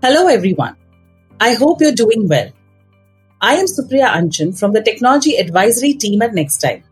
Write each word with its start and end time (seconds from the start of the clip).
Hello, 0.00 0.28
everyone. 0.28 0.76
I 1.40 1.54
hope 1.54 1.80
you're 1.80 1.90
doing 1.90 2.28
well. 2.28 2.52
I 3.40 3.54
am 3.54 3.66
Supriya 3.66 4.06
Anchan 4.06 4.56
from 4.56 4.72
the 4.72 4.80
Technology 4.80 5.34
Advisory 5.36 5.94
team 5.94 6.22
at 6.22 6.30
Nexdigm. 6.30 6.84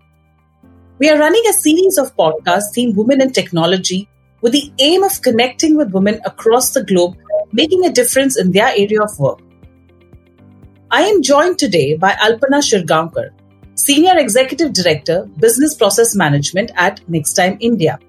We 0.99 1.09
are 1.11 1.17
running 1.17 1.45
a 1.49 1.53
series 1.53 1.99
of 1.99 2.17
podcasts 2.17 2.75
themed 2.77 2.97
Women 2.97 3.21
in 3.23 3.31
Technology 3.31 4.09
with 4.41 4.55
the 4.55 4.73
aim 4.81 5.05
of 5.05 5.23
connecting 5.23 5.77
with 5.77 5.93
women 5.93 6.21
across 6.25 6.71
the 6.71 6.83
globe, 6.83 7.17
making 7.53 7.87
a 7.87 7.93
difference 7.93 8.37
in 8.37 8.51
their 8.51 8.71
area 8.71 9.01
of 9.01 9.17
work. 9.21 9.39
I 10.91 11.03
am 11.03 11.23
joined 11.23 11.61
today 11.61 11.97
by 11.97 12.15
Alpana 12.15 12.61
Shirgaonkar, 12.61 13.31
Senior 13.77 14.19
Executive 14.19 14.73
Director, 14.73 15.31
Business 15.39 15.77
Process 15.77 16.17
Management 16.17 16.73
at 16.75 17.01
Nexdigm 17.09 17.57
India. 17.61 18.01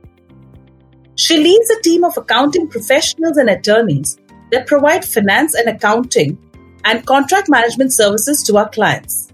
She 1.14 1.38
leads 1.38 1.70
a 1.70 1.82
team 1.84 2.04
of 2.04 2.18
accounting 2.18 2.68
professionals 2.68 3.38
and 3.38 3.52
attorneys 3.52 4.18
that 4.52 4.68
provide 4.68 5.04
finance 5.06 5.54
and 5.56 5.68
accounting 5.70 6.38
and 6.86 7.06
contract 7.06 7.50
management 7.50 7.94
services 7.94 8.44
to 8.44 8.58
our 8.58 8.70
clients. 8.70 9.34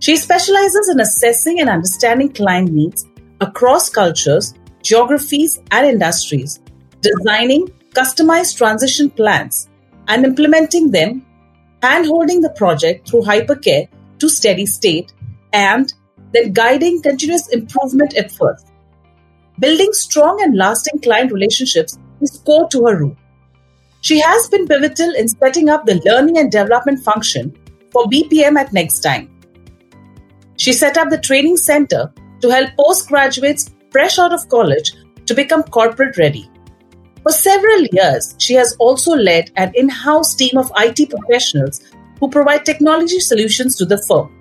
She 0.00 0.16
specializes 0.16 0.88
in 0.90 1.00
assessing 1.00 1.60
and 1.60 1.68
understanding 1.68 2.32
client 2.32 2.72
needs 2.72 3.06
across 3.40 3.88
cultures, 3.88 4.54
geographies, 4.82 5.60
and 5.70 5.86
industries, 5.86 6.60
designing 7.02 7.68
customized 7.94 8.56
transition 8.56 9.10
plans 9.10 9.68
and 10.08 10.24
implementing 10.24 10.90
them, 10.90 11.24
hand-holding 11.82 12.40
the 12.40 12.50
project 12.50 13.08
through 13.08 13.22
hypercare 13.22 13.88
to 14.18 14.28
steady 14.28 14.66
state, 14.66 15.12
and 15.52 15.92
then 16.32 16.52
guiding 16.52 17.02
continuous 17.02 17.48
improvement 17.48 18.14
efforts. 18.16 18.64
Building 19.58 19.92
strong 19.92 20.40
and 20.42 20.56
lasting 20.56 21.00
client 21.00 21.32
relationships 21.32 21.98
is 22.20 22.42
core 22.44 22.68
to 22.68 22.86
her 22.86 22.96
role. 22.96 23.16
She 24.02 24.18
has 24.20 24.48
been 24.48 24.66
pivotal 24.66 25.14
in 25.14 25.28
setting 25.28 25.68
up 25.68 25.84
the 25.84 26.00
learning 26.04 26.38
and 26.38 26.50
development 26.50 27.04
function 27.04 27.56
for 27.92 28.04
BPM 28.04 28.58
at 28.58 28.70
Nexdigm. 28.70 29.28
She 30.56 30.72
set 30.72 30.96
up 30.96 31.10
the 31.10 31.18
training 31.18 31.56
center 31.56 32.12
to 32.40 32.50
help 32.50 32.70
postgraduates 32.78 33.70
fresh 33.90 34.18
out 34.18 34.32
of 34.32 34.48
college 34.48 34.92
to 35.26 35.34
become 35.34 35.62
corporate 35.62 36.16
ready. 36.16 36.50
For 37.22 37.32
several 37.32 37.84
years, 37.92 38.34
she 38.38 38.54
has 38.54 38.74
also 38.78 39.12
led 39.12 39.50
an 39.56 39.72
in 39.74 39.88
house 39.88 40.34
team 40.34 40.56
of 40.56 40.72
IT 40.76 41.10
professionals 41.10 41.82
who 42.18 42.30
provide 42.30 42.64
technology 42.64 43.20
solutions 43.20 43.76
to 43.76 43.84
the 43.84 44.02
firm. 44.08 44.34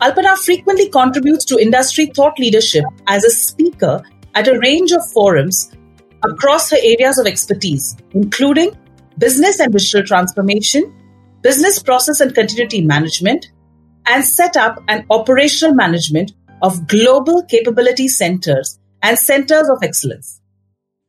Alpana 0.00 0.36
frequently 0.36 0.88
contributes 0.88 1.44
to 1.46 1.58
industry 1.58 2.06
thought 2.06 2.38
leadership 2.38 2.84
as 3.06 3.24
a 3.24 3.30
speaker 3.30 4.02
at 4.34 4.48
a 4.48 4.58
range 4.60 4.92
of 4.92 5.00
forums 5.12 5.72
across 6.26 6.70
her 6.70 6.76
areas 6.82 7.18
of 7.18 7.26
expertise, 7.26 7.96
including 8.12 8.70
business 9.18 9.60
and 9.60 9.72
digital 9.72 10.04
transformation, 10.04 10.94
business 11.42 11.78
process 11.78 12.20
and 12.20 12.34
continuity 12.34 12.82
management, 12.82 13.50
and 14.06 14.24
set 14.24 14.56
up 14.56 14.82
an 14.88 15.06
operational 15.10 15.74
management 15.74 16.32
of 16.62 16.86
global 16.86 17.42
capability 17.44 18.08
centers 18.08 18.78
and 19.02 19.18
centers 19.18 19.68
of 19.68 19.82
excellence. 19.82 20.40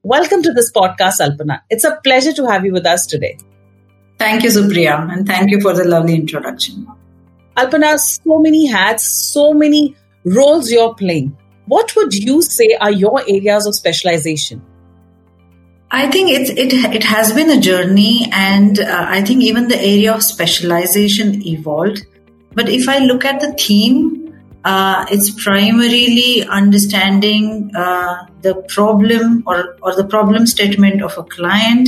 Welcome 0.03 0.43
to 0.43 0.53
this 0.53 0.71
podcast, 0.71 1.19
Alpana. 1.19 1.61
It's 1.69 1.83
a 1.83 1.99
pleasure 2.03 2.33
to 2.33 2.45
have 2.47 2.65
you 2.65 2.73
with 2.73 2.85
us 2.85 3.05
today. 3.05 3.37
Thank 4.17 4.43
you, 4.43 4.49
Supriya, 4.49 5.11
and 5.11 5.27
thank 5.27 5.51
you 5.51 5.61
for 5.61 5.73
the 5.73 5.83
lovely 5.83 6.15
introduction. 6.15 6.87
Alpana, 7.55 7.97
so 7.99 8.39
many 8.39 8.65
hats, 8.67 9.03
so 9.03 9.53
many 9.53 9.95
roles 10.25 10.71
you're 10.71 10.93
playing. 10.95 11.35
What 11.65 11.95
would 11.95 12.13
you 12.13 12.41
say 12.41 12.77
are 12.79 12.91
your 12.91 13.21
areas 13.27 13.65
of 13.65 13.75
specialization? 13.75 14.61
I 15.89 16.11
think 16.11 16.29
it's 16.29 16.49
it 16.49 16.73
it 16.73 17.03
has 17.05 17.31
been 17.31 17.49
a 17.49 17.61
journey, 17.61 18.27
and 18.31 18.77
uh, 18.77 19.05
I 19.07 19.21
think 19.21 19.41
even 19.43 19.69
the 19.69 19.79
area 19.79 20.13
of 20.13 20.21
specialization 20.21 21.47
evolved. 21.47 22.05
But 22.53 22.67
if 22.67 22.89
I 22.89 22.97
look 22.99 23.23
at 23.23 23.39
the 23.39 23.53
theme, 23.53 24.35
uh, 24.65 25.05
it's 25.09 25.29
primarily 25.41 26.43
understanding 26.43 27.71
uh, 27.73 28.25
the 28.41 28.55
problem 28.67 29.43
or 29.47 29.77
or 29.81 29.95
the 29.95 30.03
problem 30.03 30.45
statement 30.45 31.01
of 31.01 31.17
a 31.17 31.23
client, 31.23 31.87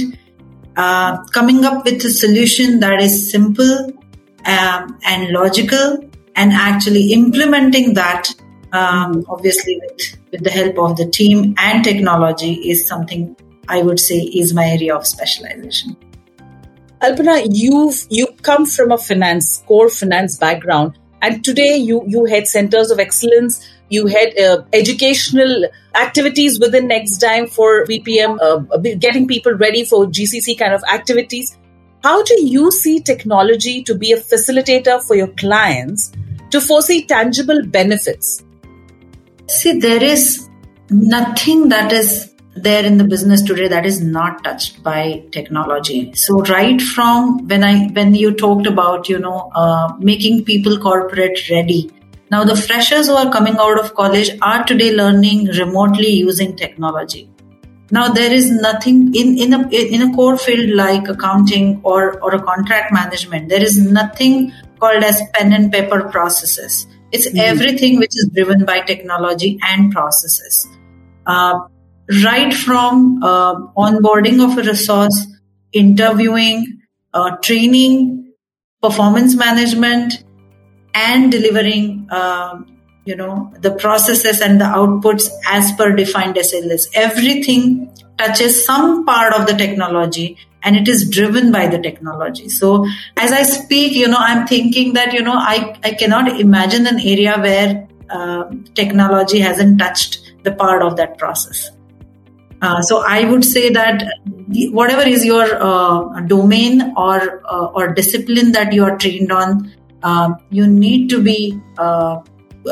uh, 0.77 1.21
coming 1.33 1.65
up 1.65 1.83
with 1.83 2.05
a 2.05 2.09
solution 2.09 2.79
that 2.79 3.01
is 3.01 3.29
simple 3.29 3.91
um, 4.45 4.97
and 5.05 5.29
logical, 5.31 6.09
and 6.37 6.53
actually 6.53 7.11
implementing 7.11 7.95
that. 7.95 8.33
Um, 8.71 9.25
obviously, 9.27 9.77
with 9.81 10.17
with 10.31 10.43
the 10.43 10.51
help 10.51 10.77
of 10.77 10.95
the 10.95 11.05
team 11.09 11.55
and 11.57 11.83
technology, 11.83 12.53
is 12.69 12.87
something 12.87 13.35
I 13.69 13.81
would 13.83 13.99
say 13.99 14.17
is 14.17 14.53
my 14.53 14.67
area 14.67 14.95
of 14.95 15.07
specialization. 15.07 15.95
Alpana, 17.01 17.47
you've 17.49 18.05
you 18.09 18.27
come 18.41 18.65
from 18.65 18.91
a 18.91 18.97
finance 18.97 19.63
core 19.67 19.89
finance 19.89 20.37
background, 20.37 20.97
and 21.21 21.43
today 21.43 21.77
you 21.77 22.03
you 22.07 22.25
head 22.25 22.47
centers 22.47 22.91
of 22.91 22.99
excellence. 22.99 23.65
You 23.91 24.07
head 24.07 24.37
uh, 24.37 24.63
educational 24.73 25.65
activities 25.95 26.59
within 26.59 26.89
Nexdigm 26.89 27.49
for 27.49 27.85
BPM, 27.85 28.37
uh, 28.39 28.77
getting 29.05 29.27
people 29.27 29.53
ready 29.53 29.83
for 29.83 30.05
GCC 30.05 30.59
kind 30.59 30.73
of 30.73 30.83
activities. 30.93 31.57
How 32.03 32.21
do 32.23 32.35
you 32.41 32.69
see 32.71 32.99
technology 32.99 33.81
to 33.83 33.95
be 33.95 34.11
a 34.11 34.17
facilitator 34.17 35.01
for 35.03 35.15
your 35.15 35.27
clients 35.27 36.11
to 36.51 36.61
foresee 36.61 37.05
tangible 37.05 37.65
benefits? 37.65 38.43
See, 39.47 39.79
there 39.79 40.03
is 40.03 40.49
nothing 40.89 41.69
that 41.69 41.91
is 41.91 42.33
there 42.63 42.85
in 42.85 42.97
the 42.97 43.03
business 43.03 43.41
today 43.41 43.67
that 43.67 43.85
is 43.85 44.01
not 44.01 44.43
touched 44.43 44.81
by 44.83 45.23
technology. 45.31 46.13
So 46.13 46.41
right 46.41 46.81
from 46.81 47.47
when 47.47 47.63
i 47.63 47.87
when 47.87 48.15
you 48.15 48.33
talked 48.33 48.67
about 48.67 49.09
you 49.09 49.19
know 49.19 49.51
uh, 49.55 49.93
making 49.99 50.43
people 50.45 50.77
corporate 50.77 51.49
ready 51.49 51.91
now 52.31 52.43
the 52.43 52.55
freshers 52.55 53.07
who 53.07 53.13
are 53.13 53.31
coming 53.31 53.57
out 53.57 53.79
of 53.79 53.95
college 53.95 54.29
are 54.41 54.63
today 54.63 54.93
learning 54.93 55.45
remotely 55.45 56.09
using 56.09 56.55
technology. 56.55 57.27
Now 57.91 58.09
there 58.09 58.31
is 58.31 58.51
nothing 58.51 59.15
in 59.15 59.37
in 59.39 59.53
a 59.53 59.67
in 59.69 60.03
a 60.03 60.13
core 60.15 60.37
field 60.37 60.75
like 60.75 61.07
accounting 61.07 61.81
or 61.83 62.19
or 62.21 62.35
a 62.35 62.41
contract 62.49 62.93
management 62.93 63.49
there 63.49 63.63
is 63.63 63.77
nothing 63.79 64.51
called 64.79 65.03
as 65.03 65.21
pen 65.33 65.53
and 65.53 65.71
paper 65.71 66.03
processes. 66.09 66.85
It's 67.11 67.27
mm-hmm. 67.27 67.39
everything 67.39 67.97
which 67.97 68.15
is 68.15 68.29
driven 68.35 68.63
by 68.63 68.81
technology 68.81 69.57
and 69.63 69.91
processes. 69.91 70.67
Uh, 71.25 71.61
right 72.23 72.53
from 72.53 73.21
uh, 73.23 73.55
onboarding 73.77 74.43
of 74.43 74.57
a 74.57 74.63
resource, 74.63 75.27
interviewing, 75.71 76.81
uh, 77.13 77.35
training, 77.37 78.33
performance 78.81 79.35
management, 79.35 80.23
and 80.93 81.31
delivering, 81.31 82.07
uh, 82.09 82.59
you 83.05 83.15
know, 83.15 83.53
the 83.59 83.71
processes 83.71 84.41
and 84.41 84.59
the 84.59 84.65
outputs 84.65 85.29
as 85.47 85.71
per 85.73 85.95
defined 85.95 86.35
SLAs. 86.35 86.87
Everything 86.93 87.93
touches 88.17 88.65
some 88.65 89.05
part 89.05 89.33
of 89.33 89.47
the 89.47 89.53
technology 89.53 90.37
and 90.63 90.75
it 90.75 90.87
is 90.87 91.09
driven 91.09 91.51
by 91.51 91.67
the 91.67 91.79
technology. 91.79 92.49
So 92.49 92.85
as 93.17 93.31
I 93.31 93.43
speak, 93.43 93.93
you 93.93 94.07
know, 94.07 94.17
I'm 94.19 94.45
thinking 94.45 94.93
that, 94.93 95.13
you 95.13 95.21
know, 95.21 95.35
I, 95.35 95.77
I 95.83 95.93
cannot 95.93 96.39
imagine 96.39 96.85
an 96.85 96.99
area 96.99 97.37
where 97.37 97.87
uh, 98.09 98.51
technology 98.73 99.39
hasn't 99.39 99.79
touched 99.79 100.33
the 100.43 100.51
part 100.51 100.81
of 100.81 100.97
that 100.97 101.17
process. 101.17 101.71
Uh, 102.61 102.81
so 102.81 103.03
I 103.07 103.23
would 103.23 103.45
say 103.45 103.69
that 103.69 104.03
whatever 104.71 105.01
is 105.01 105.25
your 105.25 105.45
uh, 105.61 106.19
domain 106.21 106.93
or 106.97 107.41
uh, 107.45 107.67
or 107.67 107.93
discipline 107.93 108.51
that 108.51 108.73
you 108.73 108.83
are 108.83 108.97
trained 108.97 109.31
on, 109.31 109.71
um, 110.03 110.37
you 110.49 110.67
need 110.67 111.09
to 111.09 111.21
be 111.21 111.59
uh, 111.77 112.19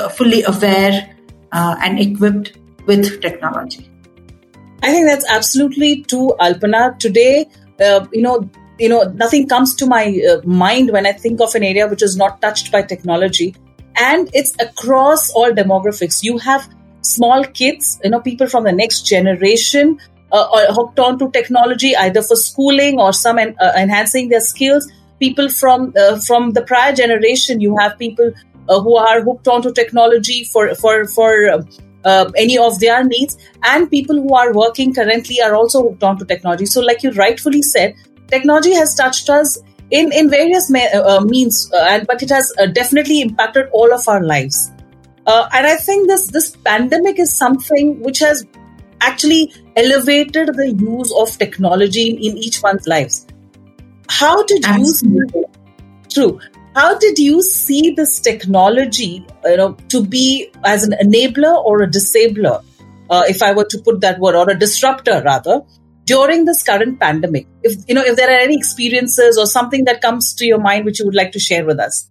fully 0.10 0.44
aware 0.44 1.16
uh, 1.54 1.76
and 1.82 2.00
equipped 2.00 2.58
with 2.86 3.22
technology. 3.22 3.90
I 4.84 4.92
think 4.92 5.08
that's 5.08 5.26
absolutely 5.30 6.04
true, 6.04 6.34
Alpana. 6.40 7.00
Today, 7.00 7.48
you 7.80 8.22
know, 8.22 8.50
you 8.78 8.90
know, 8.90 9.04
nothing 9.04 9.48
comes 9.48 9.74
to 9.76 9.86
my 9.86 10.20
mind 10.44 10.92
when 10.92 11.06
I 11.08 11.14
think 11.14 11.40
of 11.40 11.56
an 11.56 11.64
area 11.64 11.88
which 11.88 12.04
is 12.04 12.18
not 12.18 12.42
touched 12.42 12.72
by 12.72 12.82
technology, 12.82 13.56
and 13.96 14.30
it's 14.34 14.54
across 14.60 15.32
all 15.32 15.52
demographics. 15.52 16.24
You 16.24 16.38
have 16.40 16.70
small 17.08 17.44
kids, 17.44 18.00
you 18.04 18.10
know, 18.10 18.20
people 18.20 18.48
from 18.48 18.64
the 18.64 18.72
next 18.72 19.08
generation 19.08 19.98
uh, 20.32 20.48
are 20.54 20.74
hooked 20.74 21.00
on 21.00 21.18
to 21.20 21.32
technology 21.32 21.96
either 21.96 22.22
for 22.22 22.36
schooling 22.36 23.00
or 23.00 23.14
some 23.14 23.40
en- 23.40 23.56
uh, 23.62 23.72
enhancing 23.78 24.30
their 24.30 24.42
skills. 24.42 24.92
People 25.20 25.50
from 25.50 25.94
uh, 26.00 26.20
from 26.28 26.52
the 26.52 26.62
prior 26.62 26.94
generation, 26.94 27.62
you 27.62 27.76
have 27.78 27.98
people 27.98 28.32
uh, 28.70 28.80
who 28.82 28.96
are 28.96 29.22
hooked 29.22 29.48
on 29.48 29.62
to 29.62 29.72
technology 29.72 30.44
for 30.44 30.76
for 30.76 31.06
for 31.06 31.32
uh, 32.04 32.32
any 32.38 32.58
of 32.58 32.80
their 32.80 33.04
needs, 33.04 33.38
and 33.64 33.90
people 33.90 34.22
who 34.22 34.36
are 34.36 34.54
working 34.54 34.94
currently 34.94 35.42
are 35.42 35.56
also 35.56 35.82
hooked 35.90 36.04
on 36.04 36.20
to 36.20 36.26
technology. 36.26 36.66
So, 36.66 36.82
like 36.82 37.04
you 37.04 37.12
rightfully 37.12 37.64
said, 37.64 37.96
technology 38.28 38.74
has 38.74 38.94
touched 38.94 39.30
us 39.30 39.58
in 39.90 40.12
in 40.12 40.30
various 40.30 40.72
uh, 40.72 41.22
means, 41.26 41.72
and 41.74 42.06
but 42.06 42.22
it 42.22 42.30
has 42.30 42.54
definitely 42.74 43.22
impacted 43.22 43.68
all 43.72 43.94
of 43.94 44.08
our 44.08 44.24
lives. 44.24 44.72
Uh, 45.28 45.48
and 45.54 45.68
I 45.68 45.76
think 45.76 46.08
this 46.08 46.28
this 46.28 46.56
pandemic 46.56 47.20
is 47.20 47.34
something 47.38 48.00
which 48.02 48.20
has 48.20 48.46
actually 49.02 49.54
elevated 49.76 50.56
the 50.56 50.70
use 50.70 51.14
of 51.14 51.38
technology 51.38 52.10
in, 52.10 52.18
in 52.18 52.38
each 52.38 52.64
one's 52.64 52.88
lives. 52.88 53.28
How 54.10 54.44
did 54.44 54.66
Absolutely. 54.66 55.42
you 55.42 55.46
true? 56.14 56.40
How 56.76 56.98
did 56.98 57.20
you 57.20 57.42
see 57.42 57.92
this 57.92 58.20
technology, 58.20 59.26
you 59.44 59.58
know, 59.58 59.74
to 59.90 60.06
be 60.06 60.50
as 60.64 60.84
an 60.84 60.94
enabler 61.02 61.54
or 61.66 61.82
a 61.82 61.88
disabler, 61.88 62.64
uh, 63.10 63.24
if 63.28 63.42
I 63.42 63.54
were 63.54 63.66
to 63.66 63.80
put 63.80 64.02
that 64.02 64.20
word, 64.20 64.36
or 64.36 64.50
a 64.50 64.58
disruptor 64.58 65.22
rather, 65.26 65.62
during 66.06 66.46
this 66.46 66.64
current 66.64 67.00
pandemic? 67.00 67.48
If 67.64 67.84
you 67.88 67.96
know, 67.96 68.04
if 68.04 68.16
there 68.16 68.30
are 68.30 68.40
any 68.40 68.56
experiences 68.56 69.38
or 69.38 69.46
something 69.46 69.86
that 69.86 70.02
comes 70.02 70.34
to 70.36 70.46
your 70.46 70.60
mind 70.60 70.86
which 70.86 71.00
you 71.00 71.06
would 71.06 71.16
like 71.16 71.32
to 71.34 71.40
share 71.40 71.66
with 71.66 71.80
us. 71.80 72.10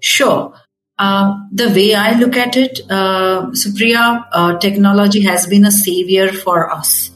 Sure. 0.00 0.52
Uh, 0.98 1.40
the 1.52 1.68
way 1.68 1.94
I 1.94 2.18
look 2.18 2.36
at 2.36 2.56
it, 2.56 2.80
uh, 2.88 3.46
Supriya, 3.50 4.26
uh, 4.32 4.58
technology 4.58 5.22
has 5.22 5.46
been 5.46 5.66
a 5.66 5.70
savior 5.70 6.32
for 6.32 6.72
us. 6.72 7.10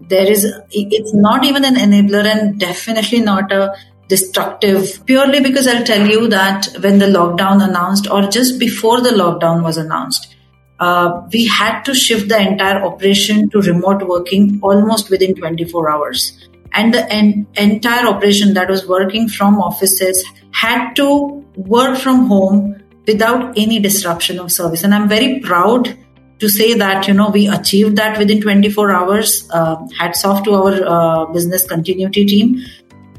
There 0.00 0.30
is, 0.30 0.46
it's 0.70 1.14
not 1.14 1.44
even 1.44 1.64
an 1.64 1.74
enabler 1.74 2.24
and 2.24 2.58
definitely 2.58 3.20
not 3.20 3.52
a 3.52 3.76
destructive 4.08 5.04
purely 5.04 5.40
because 5.40 5.66
I'll 5.66 5.84
tell 5.84 6.06
you 6.06 6.28
that 6.28 6.68
when 6.80 6.98
the 6.98 7.06
lockdown 7.06 7.62
announced 7.62 8.08
or 8.10 8.22
just 8.22 8.58
before 8.58 9.00
the 9.00 9.10
lockdown 9.10 9.62
was 9.62 9.76
announced, 9.76 10.34
uh, 10.78 11.22
we 11.32 11.46
had 11.46 11.82
to 11.82 11.94
shift 11.94 12.28
the 12.28 12.40
entire 12.40 12.82
operation 12.82 13.50
to 13.50 13.60
remote 13.60 14.06
working 14.06 14.60
almost 14.62 15.10
within 15.10 15.34
24 15.34 15.90
hours. 15.90 16.48
And 16.72 16.94
the 16.94 17.10
en- 17.12 17.46
entire 17.56 18.06
operation 18.06 18.54
that 18.54 18.70
was 18.70 18.86
working 18.86 19.28
from 19.28 19.60
offices 19.60 20.24
had 20.52 20.94
to 20.94 21.44
work 21.56 21.98
from 21.98 22.26
home 22.26 22.76
without 23.06 23.56
any 23.56 23.78
disruption 23.78 24.38
of 24.38 24.50
service. 24.50 24.84
And 24.84 24.94
I'm 24.94 25.08
very 25.08 25.40
proud 25.40 25.96
to 26.38 26.48
say 26.48 26.74
that, 26.74 27.08
you 27.08 27.14
know, 27.14 27.30
we 27.30 27.48
achieved 27.48 27.96
that 27.96 28.18
within 28.18 28.40
24 28.40 28.92
hours. 28.92 29.48
Uh, 29.50 29.76
hats 29.98 30.24
off 30.24 30.44
to 30.44 30.54
our 30.54 30.86
uh, 30.86 31.26
business 31.32 31.66
continuity 31.66 32.26
team. 32.26 32.58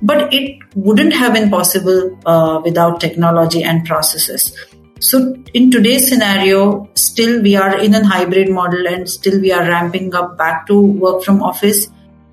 But 0.02 0.32
it 0.32 0.60
wouldn't 0.76 1.14
have 1.14 1.34
been 1.34 1.50
possible 1.50 2.20
uh, 2.26 2.62
without 2.64 3.00
technology 3.00 3.64
and 3.64 3.86
processes. 3.86 4.56
So 5.00 5.36
in 5.54 5.72
today's 5.72 6.08
scenario, 6.08 6.90
still 6.96 7.42
we 7.42 7.56
are 7.56 7.78
in 7.78 7.94
a 7.94 8.06
hybrid 8.06 8.50
model 8.50 8.88
and 8.88 9.10
still 9.10 9.40
we 9.40 9.52
are 9.52 9.62
ramping 9.62 10.14
up 10.14 10.38
back 10.38 10.68
to 10.68 10.80
work 10.80 11.24
from 11.24 11.42
office. 11.44 11.88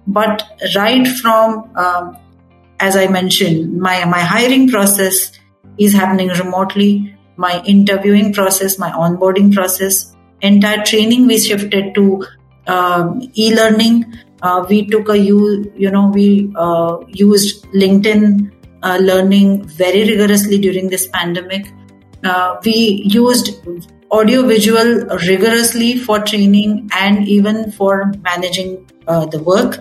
But 0.07 0.43
right 0.75 1.07
from, 1.07 1.71
um, 1.77 2.19
as 2.81 2.97
I 2.97 3.07
mentioned, 3.07 3.79
my, 3.79 4.05
my 4.05 4.21
hiring 4.21 4.69
process 4.69 5.33
is 5.79 5.93
happening 5.93 6.29
remotely. 6.29 7.14
My 7.37 7.63
interviewing 7.65 8.33
process, 8.33 8.79
my 8.79 8.91
onboarding 8.91 9.53
process, 9.53 10.15
entire 10.41 10.85
training 10.85 11.27
we 11.27 11.39
shifted 11.39 11.95
to 11.95 12.25
uh, 12.67 13.15
e-learning. 13.35 14.05
Uh, 14.43 14.67
we 14.69 14.87
took 14.87 15.09
a 15.09 15.19
you 15.19 15.73
you 15.77 15.91
know 15.91 16.09
we 16.09 16.53
uh, 16.57 16.99
used 17.09 17.65
LinkedIn 17.73 18.51
uh, 18.83 18.99
learning 19.01 19.65
very 19.65 20.05
rigorously 20.11 20.59
during 20.59 20.91
this 20.91 21.07
pandemic 21.09 21.67
uh, 22.25 22.57
we 22.65 23.03
used 23.05 23.51
audio 24.11 24.43
visual 24.47 25.07
rigorously 25.29 25.99
for 25.99 26.21
training 26.21 26.89
and 26.93 27.29
even 27.29 27.71
for 27.73 28.13
managing 28.23 28.91
uh, 29.07 29.27
the 29.27 29.43
work. 29.43 29.79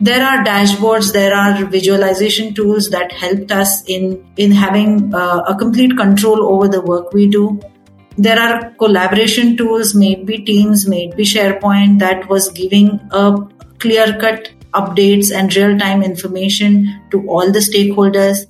There 0.00 0.24
are 0.24 0.44
dashboards, 0.44 1.12
there 1.12 1.34
are 1.34 1.64
visualization 1.66 2.54
tools 2.54 2.90
that 2.90 3.12
helped 3.12 3.52
us 3.52 3.84
in, 3.86 4.26
in 4.36 4.50
having 4.50 5.14
uh, 5.14 5.44
a 5.46 5.54
complete 5.54 5.96
control 5.96 6.52
over 6.54 6.66
the 6.68 6.80
work 6.80 7.12
we 7.12 7.28
do. 7.28 7.60
There 8.18 8.38
are 8.38 8.72
collaboration 8.72 9.56
tools, 9.56 9.94
maybe 9.94 10.38
Teams, 10.38 10.88
maybe 10.88 11.22
SharePoint, 11.22 12.00
that 12.00 12.28
was 12.28 12.48
giving 12.50 13.00
a 13.12 13.38
clear 13.78 14.18
cut 14.18 14.50
updates 14.74 15.32
and 15.32 15.54
real 15.54 15.78
time 15.78 16.02
information 16.02 17.02
to 17.10 17.28
all 17.28 17.52
the 17.52 17.60
stakeholders 17.60 18.46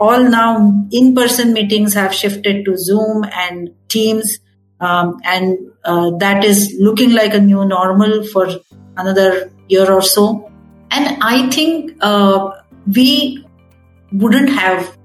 all 0.00 0.24
now 0.28 0.86
in 0.90 1.14
person 1.14 1.52
meetings 1.52 1.94
have 1.94 2.14
shifted 2.14 2.64
to 2.64 2.76
Zoom 2.76 3.24
and 3.24 3.70
Teams. 3.88 4.38
Um, 4.80 5.20
and 5.24 5.56
uh, 5.84 6.10
that 6.18 6.44
is 6.44 6.76
looking 6.78 7.12
like 7.12 7.34
a 7.34 7.40
new 7.40 7.64
normal 7.64 8.24
for 8.24 8.48
another 8.96 9.50
year 9.68 9.90
or 9.90 10.02
so. 10.02 10.50
And 10.94 11.22
I 11.22 11.50
think 11.50 11.96
uh, 12.00 12.52
we 12.86 13.44
wouldn't 14.12 14.50
have 14.50 14.96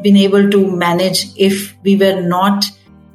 been 0.00 0.16
able 0.16 0.48
to 0.48 0.76
manage 0.76 1.26
if 1.36 1.76
we 1.82 1.96
were 1.96 2.20
not 2.20 2.64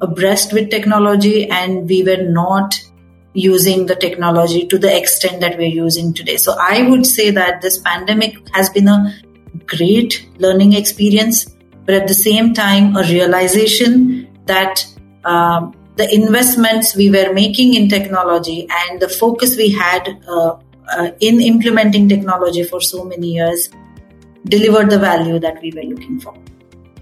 abreast 0.02 0.52
with 0.52 0.68
technology 0.70 1.48
and 1.48 1.88
we 1.88 2.02
were 2.02 2.22
not 2.22 2.78
using 3.32 3.86
the 3.86 3.94
technology 3.94 4.66
to 4.66 4.76
the 4.76 4.94
extent 4.94 5.40
that 5.40 5.56
we're 5.56 5.74
using 5.86 6.12
today. 6.12 6.36
So 6.36 6.56
I 6.60 6.82
would 6.90 7.06
say 7.06 7.30
that 7.30 7.62
this 7.62 7.78
pandemic 7.78 8.36
has 8.54 8.68
been 8.68 8.88
a 8.88 9.14
great 9.66 10.28
learning 10.38 10.74
experience, 10.74 11.46
but 11.86 11.94
at 11.94 12.06
the 12.06 12.14
same 12.14 12.52
time, 12.52 12.96
a 12.96 13.02
realization 13.02 14.28
that 14.44 14.84
um, 15.24 15.74
the 15.96 16.12
investments 16.14 16.94
we 16.94 17.08
were 17.10 17.32
making 17.32 17.74
in 17.74 17.88
technology 17.88 18.66
and 18.68 19.00
the 19.00 19.08
focus 19.08 19.56
we 19.56 19.70
had 19.70 20.22
uh, 20.28 20.56
uh, 20.96 21.10
in 21.20 21.40
implementing 21.40 22.08
technology 22.08 22.64
for 22.64 22.80
so 22.80 23.04
many 23.04 23.34
years 23.34 23.68
delivered 24.46 24.90
the 24.90 24.98
value 24.98 25.38
that 25.38 25.60
we 25.62 25.72
were 25.72 25.82
looking 25.82 26.20
for. 26.20 26.34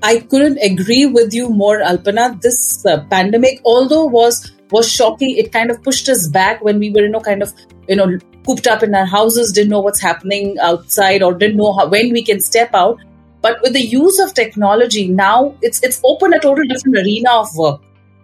I 0.02 0.20
couldn't 0.20 0.58
agree 0.58 1.06
with 1.06 1.35
you 1.35 1.49
more, 1.49 1.81
Alpana. 1.81 2.40
This 2.40 2.87
uh, 2.87 3.05
pandemic, 3.11 3.61
although 3.64 4.06
was 4.06 4.52
was 4.70 4.90
shocking, 4.90 5.37
it 5.37 5.52
kind 5.52 5.70
of 5.70 5.82
pushed 5.82 6.08
us 6.08 6.29
back 6.29 6.62
when 6.62 6.79
we 6.79 6.90
were, 6.90 7.00
you 7.00 7.08
know, 7.08 7.20
kind 7.20 7.43
of, 7.43 7.52
you 7.88 7.96
know, 7.96 8.19
cooped 8.46 8.67
up 8.67 8.82
in 8.82 8.94
our 8.94 9.06
houses, 9.06 9.50
didn't 9.52 9.70
know 9.70 9.81
what's 9.81 10.00
happening 10.00 10.56
outside, 10.61 11.23
or 11.23 11.32
didn't 11.35 11.56
know 11.56 11.73
how, 11.73 11.88
when 11.88 12.12
we 12.12 12.23
can 12.23 12.40
step 12.40 12.75
out. 12.75 12.99
But 13.40 13.61
with 13.62 13.73
the 13.73 13.81
use 13.81 14.19
of 14.19 14.35
technology, 14.35 15.08
now 15.08 15.56
it's 15.62 15.82
it's 15.82 16.00
opened 16.05 16.35
a 16.35 16.40
total 16.40 16.64
different 16.64 16.99
arena 16.99 17.40
of 17.40 17.56
work. 17.56 17.81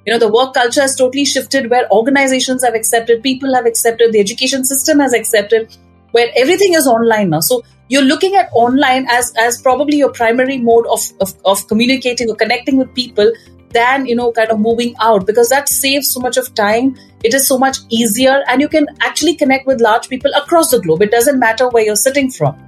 You 0.06 0.12
know, 0.12 0.18
the 0.18 0.28
work 0.28 0.54
culture 0.54 0.82
has 0.82 0.96
totally 0.96 1.24
shifted 1.24 1.70
where 1.70 1.90
organizations 1.90 2.62
have 2.62 2.74
accepted, 2.74 3.22
people 3.22 3.54
have 3.54 3.64
accepted, 3.64 4.12
the 4.12 4.20
education 4.20 4.64
system 4.64 4.98
has 4.98 5.14
accepted, 5.14 5.74
where 6.12 6.30
everything 6.36 6.74
is 6.74 6.86
online 6.86 7.30
now. 7.30 7.40
So 7.40 7.62
you're 7.88 8.02
looking 8.02 8.34
at 8.34 8.50
online 8.52 9.06
as 9.08 9.32
as 9.38 9.60
probably 9.60 9.96
your 9.96 10.12
primary 10.12 10.58
mode 10.58 10.86
of, 10.86 11.00
of, 11.20 11.34
of 11.44 11.66
communicating 11.68 12.30
or 12.30 12.36
connecting 12.36 12.76
with 12.76 12.94
people 12.94 13.32
than 13.70 14.06
you 14.06 14.14
know 14.14 14.30
kind 14.32 14.50
of 14.50 14.60
moving 14.60 14.94
out 15.00 15.26
because 15.26 15.48
that 15.48 15.68
saves 15.68 16.10
so 16.10 16.20
much 16.20 16.36
of 16.36 16.54
time. 16.54 16.96
It 17.22 17.34
is 17.34 17.48
so 17.48 17.58
much 17.58 17.78
easier 17.88 18.42
and 18.48 18.60
you 18.60 18.68
can 18.68 18.86
actually 19.00 19.34
connect 19.34 19.66
with 19.66 19.80
large 19.80 20.08
people 20.08 20.30
across 20.36 20.70
the 20.70 20.80
globe. 20.80 21.02
It 21.02 21.10
doesn't 21.10 21.38
matter 21.38 21.68
where 21.68 21.84
you're 21.84 21.96
sitting 21.96 22.30
from. 22.30 22.58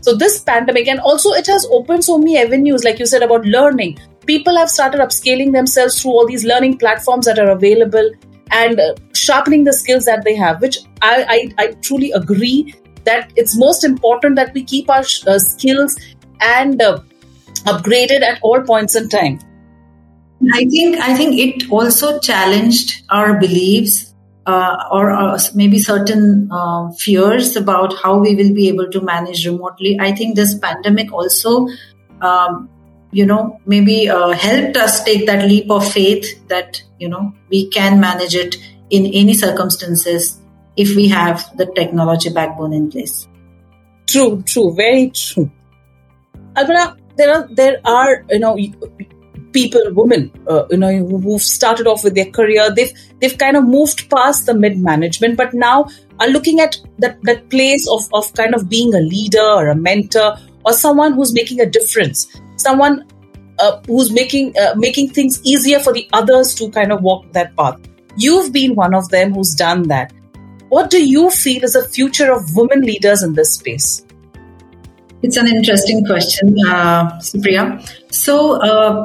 So 0.00 0.14
this 0.14 0.40
pandemic 0.40 0.88
and 0.88 0.98
also 1.00 1.32
it 1.32 1.46
has 1.46 1.66
opened 1.70 2.04
so 2.04 2.16
many 2.18 2.38
avenues 2.38 2.84
like 2.84 2.98
you 2.98 3.06
said 3.06 3.22
about 3.22 3.44
learning 3.44 3.98
people 4.30 4.56
have 4.56 4.70
started 4.70 5.00
upscaling 5.00 5.52
themselves 5.52 6.00
through 6.00 6.12
all 6.12 6.26
these 6.26 6.44
learning 6.44 6.76
platforms 6.78 7.26
that 7.26 7.38
are 7.38 7.50
available 7.50 8.10
and 8.52 8.80
uh, 8.80 8.94
sharpening 9.14 9.64
the 9.64 9.72
skills 9.72 10.04
that 10.04 10.24
they 10.24 10.34
have 10.34 10.60
which 10.60 10.78
I, 11.02 11.14
I, 11.36 11.64
I 11.64 11.66
truly 11.88 12.10
agree 12.12 12.74
that 13.04 13.32
it's 13.36 13.56
most 13.56 13.84
important 13.84 14.36
that 14.36 14.52
we 14.54 14.64
keep 14.64 14.90
our 14.90 15.04
uh, 15.26 15.38
skills 15.38 15.96
and 16.40 16.82
uh, 16.82 16.98
upgraded 17.74 18.22
at 18.22 18.38
all 18.42 18.62
points 18.62 18.94
in 18.94 19.08
time 19.08 19.38
I 20.52 20.64
think 20.64 20.96
I 20.96 21.14
think 21.14 21.38
it 21.38 21.70
also 21.70 22.18
challenged 22.18 23.02
our 23.10 23.38
beliefs 23.38 24.14
uh, 24.46 24.84
or 24.90 25.10
uh, 25.10 25.38
maybe 25.54 25.78
certain 25.78 26.48
uh, 26.50 26.90
fears 26.92 27.56
about 27.56 27.94
how 28.02 28.18
we 28.18 28.34
will 28.34 28.54
be 28.54 28.68
able 28.68 28.88
to 28.90 29.00
manage 29.02 29.46
remotely. 29.46 29.98
I 30.00 30.12
think 30.12 30.36
this 30.36 30.58
pandemic 30.58 31.12
also, 31.12 31.68
um, 32.22 32.70
you 33.12 33.26
know, 33.26 33.60
maybe 33.66 34.08
uh, 34.08 34.30
helped 34.30 34.76
us 34.76 35.02
take 35.04 35.26
that 35.26 35.46
leap 35.46 35.70
of 35.70 35.90
faith 35.90 36.46
that 36.48 36.82
you 36.98 37.08
know 37.08 37.32
we 37.48 37.68
can 37.68 38.00
manage 38.00 38.34
it 38.34 38.56
in 38.90 39.06
any 39.06 39.34
circumstances 39.34 40.40
if 40.76 40.94
we 40.96 41.08
have 41.08 41.44
the 41.56 41.66
technology 41.66 42.30
backbone 42.30 42.72
in 42.72 42.90
place. 42.90 43.28
True, 44.06 44.42
true, 44.42 44.74
very 44.74 45.10
true. 45.10 45.50
Alpana, 46.54 46.98
there 47.16 47.32
are 47.32 47.48
there 47.52 47.80
are 47.84 48.24
you 48.30 48.38
know 48.38 48.56
people, 49.52 49.82
women, 49.92 50.30
uh, 50.48 50.64
you 50.70 50.76
know, 50.76 50.92
who've 50.96 51.42
started 51.42 51.86
off 51.86 52.04
with 52.04 52.14
their 52.14 52.30
career, 52.30 52.72
they've 52.74 52.92
they've 53.20 53.36
kind 53.38 53.56
of 53.56 53.64
moved 53.64 54.08
past 54.10 54.46
the 54.46 54.54
mid 54.54 54.78
management, 54.78 55.36
but 55.36 55.54
now 55.54 55.88
are 56.18 56.28
looking 56.28 56.60
at 56.60 56.76
that 56.98 57.22
that 57.22 57.48
place 57.50 57.88
of 57.88 58.08
of 58.12 58.32
kind 58.34 58.54
of 58.54 58.68
being 58.68 58.94
a 58.94 59.00
leader 59.00 59.42
or 59.42 59.68
a 59.68 59.74
mentor 59.74 60.36
or 60.64 60.72
someone 60.72 61.14
who's 61.14 61.32
making 61.32 61.60
a 61.60 61.66
difference, 61.66 62.26
someone 62.60 63.04
uh, 63.58 63.80
who's 63.86 64.10
making 64.12 64.54
uh, 64.58 64.74
making 64.76 65.10
things 65.10 65.40
easier 65.44 65.78
for 65.78 65.92
the 65.92 66.08
others 66.12 66.54
to 66.54 66.70
kind 66.70 66.92
of 66.92 67.02
walk 67.02 67.30
that 67.32 67.56
path. 67.56 67.78
You've 68.16 68.52
been 68.52 68.74
one 68.74 68.94
of 68.94 69.08
them 69.10 69.34
who's 69.34 69.54
done 69.54 69.84
that. 69.88 70.12
What 70.68 70.90
do 70.90 71.04
you 71.04 71.30
feel 71.30 71.64
is 71.64 71.72
the 71.72 71.84
future 71.88 72.32
of 72.32 72.56
women 72.56 72.82
leaders 72.82 73.22
in 73.22 73.34
this 73.34 73.54
space? 73.54 74.04
It's 75.22 75.36
an 75.36 75.48
interesting 75.48 76.04
question, 76.06 76.56
uh, 76.66 77.18
Supriya. 77.18 77.64
So, 78.10 78.60
uh, 78.60 79.04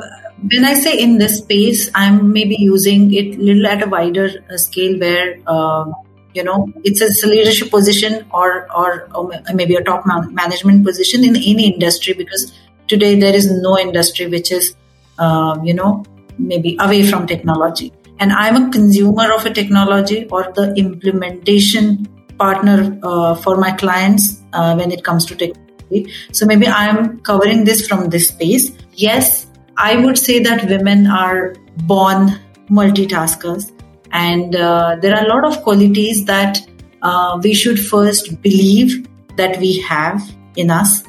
when 0.52 0.64
I 0.64 0.74
say 0.76 0.98
in 0.98 1.18
this 1.18 1.40
space, 1.40 1.90
I'm 1.94 2.32
maybe 2.32 2.56
using 2.56 3.14
it 3.14 3.38
little 3.38 3.68
at 3.68 3.84
a 3.84 3.90
wider 3.90 4.30
uh, 4.50 4.58
scale 4.58 5.00
where 5.00 5.40
uh, 5.48 5.86
you 6.34 6.44
know 6.44 6.72
it's 6.84 7.02
a 7.02 7.28
leadership 7.28 7.70
position 7.70 8.26
or 8.32 8.68
or, 8.76 9.10
or 9.16 9.32
maybe 9.54 9.76
a 9.76 9.84
top 9.84 10.06
management 10.06 10.86
position 10.86 11.24
in 11.24 11.36
any 11.36 11.74
industry 11.74 12.14
because 12.14 12.54
today 12.88 13.20
there 13.20 13.36
is 13.36 13.51
no 13.62 13.77
industry 13.77 14.27
which 14.27 14.51
is 14.51 14.75
uh, 15.20 15.58
you 15.63 15.74
know 15.74 16.04
maybe 16.38 16.77
away 16.80 17.06
from 17.08 17.27
technology. 17.27 17.94
And 18.20 18.32
i'm 18.32 18.56
a 18.56 18.72
consumer 18.72 19.32
of 19.34 19.46
a 19.46 19.54
technology 19.54 20.25
or 20.32 20.44
the 20.56 20.74
implementation 20.75 22.08
partner 22.38 22.98
uh, 23.04 23.36
for 23.36 23.58
my 23.58 23.72
clients 23.72 24.42
uh, 24.54 24.75
when 24.75 24.92
it 24.92 25.04
comes 25.04 25.25
to 25.25 25.36
technology. 25.36 26.13
So 26.32 26.46
maybe 26.46 26.68
i'm 26.68 27.20
covering 27.20 27.65
this 27.65 27.88
from 27.88 28.10
this 28.10 28.30
space. 28.30 28.72
Yes 28.94 29.48
i 29.77 29.96
would 29.98 30.18
say 30.18 30.39
that 30.39 30.65
women 30.70 31.08
are 31.08 31.56
born 31.84 32.39
multitaskers. 32.70 33.72
And 34.12 34.56
uh, 34.56 34.98
there 35.01 35.15
are 35.15 35.25
a 35.25 35.27
lot 35.27 35.46
of 35.46 35.62
qualities 35.63 36.25
that 36.25 36.60
uh, 37.01 37.39
we 37.44 37.54
should 37.54 37.80
first 37.80 38.42
believe 38.42 39.08
that 39.36 39.60
we 39.60 39.80
have 39.82 40.22
in 40.56 40.72
us. 40.72 41.04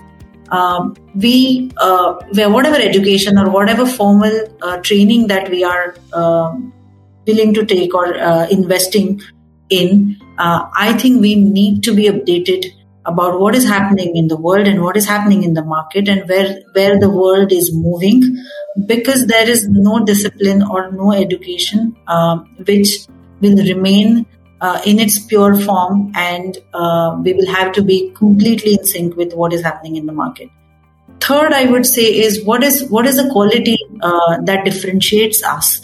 Um, 0.51 0.95
we, 1.15 1.71
uh, 1.77 2.15
whatever 2.35 2.77
education 2.77 3.39
or 3.39 3.51
whatever 3.51 3.87
formal 3.87 4.33
uh, 4.63 4.79
training 4.79 5.27
that 5.29 5.51
we 5.51 5.65
are 5.65 5.97
um, 6.13 6.73
willing 7.27 7.55
to 7.55 7.65
take 7.65 7.95
or 7.95 8.17
uh, 8.17 8.47
investing 8.49 9.21
in, 9.69 10.17
uh, 10.39 10.69
I 10.75 10.93
think 10.93 11.21
we 11.21 11.35
need 11.35 11.83
to 11.85 11.95
be 11.95 12.05
updated 12.05 12.67
about 13.07 13.41
what 13.41 13.55
is 13.55 13.65
happening 13.65 14.17
in 14.17 14.29
the 14.29 14.37
world 14.37 14.67
and 14.67 14.83
what 14.83 14.97
is 14.97 15.07
happening 15.07 15.43
in 15.45 15.55
the 15.55 15.65
market 15.65 16.09
and 16.09 16.29
where 16.29 16.61
where 16.73 16.99
the 16.99 17.09
world 17.09 17.53
is 17.53 17.73
moving 17.73 18.23
because 18.87 19.27
there 19.27 19.49
is 19.49 19.69
no 19.69 20.05
discipline 20.05 20.63
or 20.63 20.91
no 20.93 21.13
education 21.13 21.95
um, 22.09 22.41
which 22.67 23.07
will 23.41 23.57
remain 23.57 24.27
uh, 24.61 24.81
in 24.85 24.99
its 24.99 25.19
pure 25.19 25.55
form 25.55 26.13
and 26.15 26.59
uh, 26.75 27.17
we 27.23 27.33
will 27.35 27.47
have 27.47 27.73
to 27.73 27.83
be 27.83 28.11
completely 28.15 28.75
in 28.75 28.85
sync 28.85 29.17
with 29.17 29.35
what 29.35 29.53
is 29.53 29.63
happening 29.63 29.97
in 29.97 30.07
the 30.07 30.13
market. 30.13 30.49
Third 31.21 31.53
i 31.53 31.65
would 31.65 31.87
say 31.87 32.05
is 32.05 32.45
what 32.45 32.63
is 32.63 32.89
what 32.91 33.07
is 33.07 33.17
the 33.17 33.29
quality 33.31 33.79
uh, 34.03 34.41
that 34.43 34.65
differentiates 34.65 35.43
us 35.43 35.81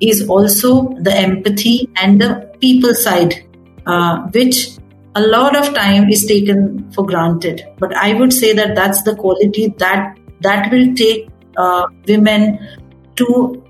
is 0.00 0.28
also 0.28 0.94
the 1.00 1.12
empathy 1.12 1.88
and 1.96 2.20
the 2.20 2.50
people 2.60 2.94
side 2.94 3.34
uh, 3.86 4.18
which 4.28 4.78
a 5.14 5.20
lot 5.20 5.56
of 5.56 5.74
time 5.74 6.08
is 6.10 6.26
taken 6.26 6.90
for 6.92 7.04
granted. 7.04 7.66
But 7.78 7.96
i 7.96 8.14
would 8.14 8.32
say 8.32 8.52
that 8.52 8.74
that's 8.74 9.02
the 9.02 9.16
quality 9.16 9.74
that 9.78 10.16
that 10.40 10.70
will 10.70 10.94
take 10.94 11.28
uh, 11.56 11.86
women 12.06 12.58
to 13.16 13.62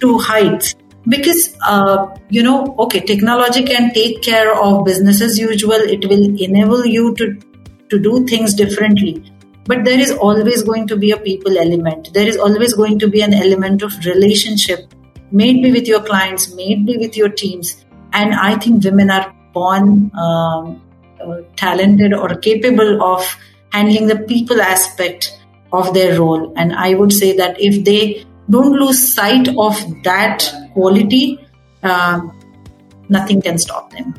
to 0.00 0.18
heights 0.18 0.74
because 1.08 1.56
uh, 1.66 2.06
you 2.28 2.42
know 2.42 2.74
okay 2.78 3.00
technology 3.00 3.62
can 3.62 3.92
take 3.92 4.22
care 4.22 4.54
of 4.54 4.84
business 4.84 5.20
as 5.20 5.38
usual. 5.38 5.72
It 5.96 6.06
will 6.08 6.24
enable 6.40 6.84
you 6.86 7.14
to 7.16 7.38
to 7.90 7.98
do 7.98 8.26
things 8.26 8.54
differently. 8.54 9.30
But 9.66 9.84
there 9.84 9.98
is 9.98 10.10
always 10.12 10.62
going 10.62 10.86
to 10.88 10.96
be 10.96 11.10
a 11.10 11.16
people 11.16 11.56
element. 11.56 12.12
There 12.12 12.28
is 12.28 12.36
always 12.36 12.74
going 12.74 12.98
to 12.98 13.08
be 13.08 13.22
an 13.22 13.32
element 13.32 13.82
of 13.82 14.04
relationship 14.04 14.92
maybe 15.30 15.72
with 15.72 15.88
your 15.88 16.02
clients 16.02 16.54
maybe 16.54 16.96
with 16.96 17.16
your 17.16 17.28
teams. 17.28 17.84
And 18.12 18.34
i 18.34 18.56
think 18.56 18.84
women 18.84 19.10
are 19.10 19.34
born 19.52 20.10
um, 20.24 20.82
uh, 21.20 21.40
talented 21.56 22.12
or 22.12 22.28
capable 22.36 23.02
of 23.02 23.36
handling 23.72 24.06
the 24.06 24.18
people 24.18 24.60
aspect 24.60 25.40
of 25.72 25.92
their 25.94 26.20
role. 26.20 26.52
And 26.56 26.72
I 26.72 26.94
would 26.94 27.12
say 27.12 27.36
that 27.36 27.60
if 27.60 27.84
they 27.84 28.24
don't 28.50 28.72
lose 28.72 29.14
sight 29.14 29.48
of 29.56 29.76
that 30.02 30.52
quality, 30.72 31.38
um, 31.82 32.38
nothing 33.08 33.40
can 33.40 33.58
stop 33.58 33.90
them. 33.90 34.14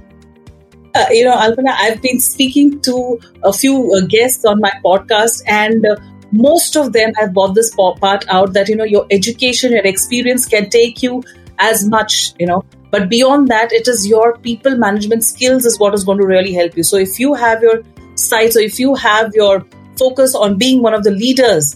Uh, 0.94 1.06
you 1.12 1.26
know, 1.26 1.36
Alpana, 1.36 1.76
I've 1.78 2.02
been 2.02 2.20
speaking 2.20 2.80
to 2.82 3.20
a 3.44 3.52
few 3.52 3.94
uh, 3.94 4.06
guests 4.08 4.46
on 4.46 4.62
my 4.62 4.72
podcast, 4.84 5.42
and 5.48 5.86
uh, 5.86 5.98
most 6.32 6.78
of 6.78 6.94
them 6.94 7.14
have 7.16 7.34
brought 7.34 7.54
this 7.54 7.74
part 7.76 8.26
out 8.30 8.54
that 8.54 8.70
you 8.70 8.76
know 8.76 8.86
your 8.86 9.06
education, 9.12 9.74
your 9.74 9.86
experience 9.86 10.46
can 10.46 10.70
take 10.70 11.04
you 11.04 11.24
as 11.60 11.88
much, 11.88 12.34
you 12.40 12.46
know, 12.46 12.64
but 12.92 13.10
beyond 13.10 13.50
that, 13.50 13.74
it 13.74 13.90
is 13.90 14.08
your 14.08 14.38
people 14.38 14.78
management 14.78 15.24
skills 15.24 15.66
is 15.66 15.78
what 15.80 15.94
is 15.94 16.06
going 16.06 16.18
to 16.18 16.26
really 16.26 16.54
help 16.54 16.78
you. 16.78 16.84
So 16.84 16.96
if 16.96 17.20
you 17.20 17.34
have 17.34 17.62
your 17.62 17.84
sights 18.16 18.54
so 18.54 18.62
if 18.62 18.80
you 18.80 18.96
have 18.96 19.34
your 19.34 19.66
focus 19.98 20.34
on 20.34 20.58
being 20.58 20.82
one 20.82 20.94
of 20.94 21.04
the 21.04 21.12
leaders, 21.12 21.76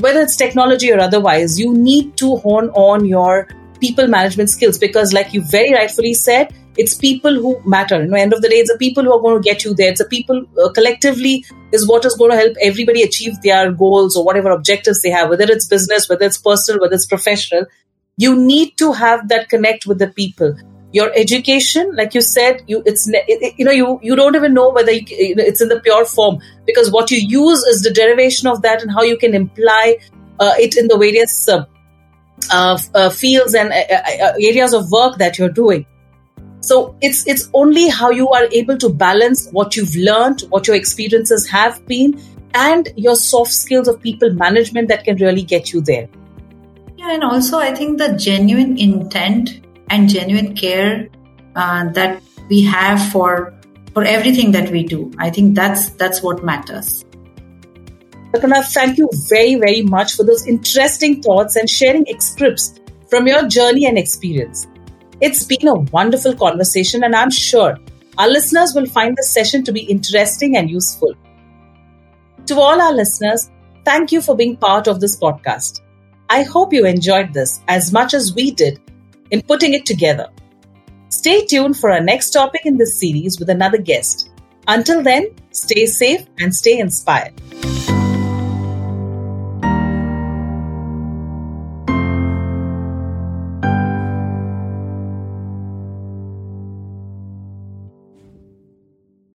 whether 0.00 0.20
it's 0.20 0.36
technology 0.36 0.92
or 0.92 1.00
otherwise, 1.00 1.58
you 1.58 1.74
need 1.74 2.16
to 2.18 2.36
hone 2.36 2.70
on 2.70 3.04
your 3.04 3.48
people 3.80 4.08
management 4.08 4.50
skills 4.50 4.78
because, 4.78 5.12
like 5.12 5.32
you 5.32 5.42
very 5.42 5.72
rightfully 5.72 6.14
said, 6.14 6.52
it's 6.76 6.94
people 6.94 7.34
who 7.34 7.60
matter. 7.64 8.00
You 8.00 8.08
know, 8.08 8.16
end 8.16 8.32
of 8.32 8.42
the 8.42 8.48
day, 8.48 8.56
it's 8.56 8.70
the 8.70 8.78
people 8.78 9.02
who 9.04 9.12
are 9.12 9.20
going 9.20 9.42
to 9.42 9.48
get 9.48 9.64
you 9.64 9.74
there. 9.74 9.90
It's 9.90 10.00
the 10.00 10.04
people 10.04 10.44
uh, 10.62 10.70
collectively 10.72 11.44
is 11.72 11.88
what 11.88 12.04
is 12.04 12.14
going 12.14 12.30
to 12.30 12.36
help 12.36 12.56
everybody 12.60 13.02
achieve 13.02 13.40
their 13.42 13.72
goals 13.72 14.16
or 14.16 14.24
whatever 14.24 14.50
objectives 14.50 15.02
they 15.02 15.10
have, 15.10 15.28
whether 15.28 15.44
it's 15.44 15.66
business, 15.66 16.08
whether 16.08 16.26
it's 16.26 16.38
personal, 16.38 16.80
whether 16.80 16.94
it's 16.94 17.06
professional 17.06 17.66
you 18.18 18.34
need 18.36 18.76
to 18.76 18.92
have 18.92 19.28
that 19.28 19.48
connect 19.48 19.86
with 19.86 19.98
the 19.98 20.08
people 20.08 20.54
your 20.92 21.12
education 21.14 21.94
like 21.94 22.14
you 22.14 22.20
said 22.20 22.62
you 22.66 22.82
it's 22.86 23.10
you 23.58 23.64
know 23.64 23.70
you 23.70 24.00
you 24.02 24.16
don't 24.16 24.34
even 24.34 24.54
know 24.54 24.70
whether 24.70 24.90
it's 24.92 25.60
in 25.60 25.68
the 25.68 25.80
pure 25.80 26.04
form 26.06 26.38
because 26.66 26.90
what 26.90 27.10
you 27.10 27.18
use 27.18 27.58
is 27.64 27.82
the 27.82 27.90
derivation 27.90 28.48
of 28.48 28.62
that 28.62 28.82
and 28.82 28.90
how 28.90 29.02
you 29.02 29.16
can 29.18 29.34
imply 29.34 29.98
uh, 30.40 30.54
it 30.58 30.76
in 30.76 30.88
the 30.88 30.96
various 30.96 31.48
uh, 31.48 31.64
uh, 32.50 32.78
uh 32.94 33.10
fields 33.10 33.54
and 33.54 33.70
uh, 33.72 34.24
uh, 34.24 34.32
areas 34.40 34.72
of 34.72 34.90
work 34.90 35.18
that 35.18 35.38
you're 35.38 35.50
doing. 35.50 35.84
So 36.60 36.96
it's 37.00 37.26
it's 37.26 37.48
only 37.54 37.88
how 37.88 38.10
you 38.10 38.28
are 38.30 38.48
able 38.52 38.78
to 38.78 38.88
balance 38.88 39.48
what 39.50 39.76
you've 39.76 39.94
learned 39.94 40.42
what 40.50 40.66
your 40.66 40.76
experiences 40.76 41.48
have 41.48 41.84
been 41.86 42.20
and 42.54 42.88
your 42.96 43.14
soft 43.14 43.52
skills 43.52 43.88
of 43.88 44.00
people 44.00 44.32
management 44.32 44.88
that 44.88 45.04
can 45.04 45.16
really 45.16 45.42
get 45.42 45.72
you 45.72 45.80
there. 45.80 46.08
Yeah, 46.96 47.12
and 47.12 47.22
also 47.22 47.58
I 47.58 47.74
think 47.74 47.98
the 47.98 48.16
genuine 48.16 48.78
intent 48.78 49.60
and 49.90 50.08
genuine 50.08 50.54
care 50.54 51.08
uh, 51.56 51.88
that 51.92 52.22
we 52.48 52.62
have 52.62 53.10
for 53.12 53.54
for 53.94 54.04
everything 54.04 54.52
that 54.52 54.70
we 54.70 54.84
do. 54.84 55.10
I 55.18 55.30
think 55.30 55.54
that's 55.54 55.90
that's 55.90 56.22
what 56.22 56.44
matters. 56.44 57.04
Kalpana, 58.32 58.62
thank 58.72 58.98
you 58.98 59.08
very, 59.28 59.54
very 59.54 59.82
much 59.82 60.14
for 60.14 60.22
those 60.22 60.46
interesting 60.46 61.22
thoughts 61.22 61.56
and 61.56 61.68
sharing 61.68 62.04
scripts 62.20 62.78
from 63.08 63.26
your 63.26 63.48
journey 63.48 63.86
and 63.86 63.98
experience. 63.98 64.66
It's 65.20 65.44
been 65.44 65.66
a 65.66 65.74
wonderful 65.74 66.34
conversation, 66.36 67.04
and 67.04 67.16
I'm 67.16 67.30
sure 67.30 67.78
our 68.18 68.28
listeners 68.28 68.74
will 68.74 68.86
find 68.86 69.16
this 69.16 69.30
session 69.30 69.64
to 69.64 69.72
be 69.72 69.80
interesting 69.80 70.56
and 70.56 70.70
useful. 70.70 71.14
To 72.46 72.60
all 72.60 72.80
our 72.80 72.92
listeners, 72.92 73.50
thank 73.84 74.12
you 74.12 74.20
for 74.20 74.36
being 74.36 74.56
part 74.56 74.88
of 74.88 75.00
this 75.00 75.18
podcast. 75.18 75.80
I 76.28 76.42
hope 76.42 76.72
you 76.72 76.84
enjoyed 76.84 77.32
this 77.32 77.60
as 77.68 77.92
much 77.92 78.12
as 78.12 78.34
we 78.34 78.50
did 78.50 78.80
in 79.30 79.42
putting 79.42 79.74
it 79.74 79.86
together. 79.86 80.28
Stay 81.08 81.46
tuned 81.46 81.76
for 81.78 81.90
our 81.90 82.00
next 82.00 82.30
topic 82.30 82.62
in 82.64 82.76
this 82.76 82.98
series 82.98 83.38
with 83.38 83.50
another 83.50 83.78
guest. 83.78 84.30
Until 84.66 85.02
then, 85.02 85.28
stay 85.52 85.86
safe 85.86 86.26
and 86.38 86.54
stay 86.54 86.78
inspired. 86.78 87.32